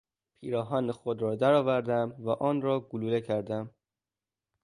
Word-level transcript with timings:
پیراهن 0.39 0.91
خود 0.91 1.21
را 1.21 1.35
در 1.35 1.53
آوردم 1.53 2.15
و 2.19 2.29
آن 2.29 2.61
را 2.61 2.79
گلوله 2.79 3.21
کردم. 3.21 3.69